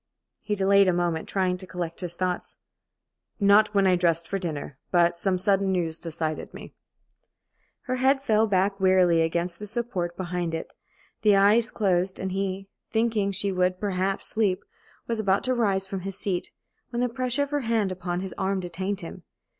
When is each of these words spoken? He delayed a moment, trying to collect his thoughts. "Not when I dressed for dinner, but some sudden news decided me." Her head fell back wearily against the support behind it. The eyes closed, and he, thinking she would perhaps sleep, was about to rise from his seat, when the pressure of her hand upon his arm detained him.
He 0.41 0.55
delayed 0.55 0.87
a 0.87 0.93
moment, 0.93 1.29
trying 1.29 1.57
to 1.57 1.67
collect 1.67 2.01
his 2.01 2.15
thoughts. 2.15 2.55
"Not 3.39 3.75
when 3.75 3.85
I 3.85 3.95
dressed 3.95 4.27
for 4.27 4.39
dinner, 4.39 4.79
but 4.89 5.15
some 5.15 5.37
sudden 5.37 5.71
news 5.71 5.99
decided 5.99 6.55
me." 6.55 6.73
Her 7.81 7.97
head 7.97 8.23
fell 8.23 8.47
back 8.47 8.79
wearily 8.79 9.21
against 9.21 9.59
the 9.59 9.67
support 9.67 10.17
behind 10.17 10.55
it. 10.55 10.73
The 11.21 11.35
eyes 11.35 11.69
closed, 11.69 12.19
and 12.19 12.31
he, 12.31 12.67
thinking 12.89 13.29
she 13.31 13.51
would 13.51 13.79
perhaps 13.79 14.25
sleep, 14.25 14.65
was 15.05 15.19
about 15.19 15.43
to 15.43 15.53
rise 15.53 15.85
from 15.85 15.99
his 15.99 16.17
seat, 16.17 16.47
when 16.89 17.01
the 17.01 17.07
pressure 17.07 17.43
of 17.43 17.51
her 17.51 17.59
hand 17.59 17.91
upon 17.91 18.21
his 18.21 18.33
arm 18.39 18.59
detained 18.59 19.01
him. 19.01 19.21